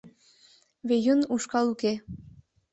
[0.87, 1.93] Веюн ушкал уке.